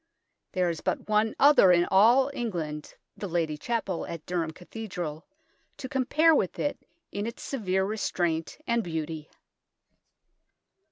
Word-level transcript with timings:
There 0.53 0.71
is 0.71 0.81
but 0.81 1.07
one 1.07 1.35
other 1.37 1.71
in 1.71 1.85
all 1.91 2.31
England, 2.33 2.95
the 3.15 3.27
Lady 3.27 3.55
Chapel 3.55 4.07
at 4.07 4.25
Durham 4.25 4.49
Cathedral, 4.49 5.27
to 5.77 5.87
compare 5.87 6.33
with 6.33 6.57
it 6.57 6.79
in 7.11 7.27
its 7.27 7.43
severe 7.43 7.85
restraint 7.85 8.57
and 8.65 8.83
beauty. 8.83 9.29